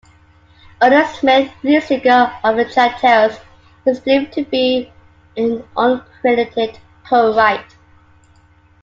Arlene 0.81 1.05
Smith, 1.13 1.51
lead 1.61 1.83
singer 1.83 2.35
of 2.43 2.55
The 2.55 2.65
Chantels, 2.65 3.39
is 3.85 3.99
believed 3.99 4.33
to 4.33 4.43
be 4.45 4.91
an 5.37 5.61
uncredited 5.77 6.79
co-write. 7.07 7.75